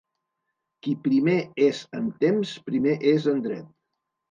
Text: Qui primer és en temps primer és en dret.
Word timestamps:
Qui 0.87 0.93
primer 1.07 1.35
és 1.67 1.83
en 1.99 2.09
temps 2.25 2.57
primer 2.71 2.97
és 3.15 3.31
en 3.35 3.47
dret. 3.49 3.71